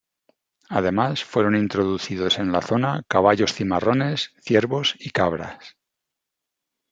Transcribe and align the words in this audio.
Además, 0.69 1.23
fueron 1.23 1.55
introducidos 1.55 2.39
en 2.39 2.51
la 2.51 2.63
zona 2.63 3.03
caballos 3.07 3.53
cimarrones, 3.53 4.33
ciervos 4.41 4.95
y 4.97 5.11
cabras. 5.11 5.77